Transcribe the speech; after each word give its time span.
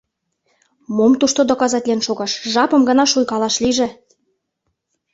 Мом 0.95 1.13
тушто 1.19 1.41
доказатлен 1.49 1.99
шогаш— 2.07 2.31
жапым 2.53 2.81
гына 2.89 3.03
шуйкалаш 3.11 3.55
лийже! 3.63 3.87